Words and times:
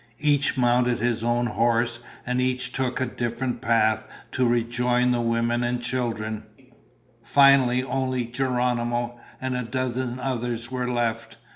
Each 0.17 0.57
mounted 0.57 0.97
his 0.97 1.23
own 1.23 1.45
horse, 1.45 1.99
and 2.25 2.41
each 2.41 2.73
took 2.73 2.99
a 2.99 3.05
different 3.05 3.61
path 3.61 4.07
to 4.31 4.47
rejoin 4.47 5.11
the 5.11 5.21
women 5.21 5.63
and 5.63 5.79
children. 5.79 6.41
Finally 7.21 7.83
only 7.83 8.25
Geronimo 8.25 9.19
and 9.39 9.55
a 9.55 9.61
dozen 9.61 10.19
others 10.19 10.71
were 10.71 10.89
left. 10.91 11.37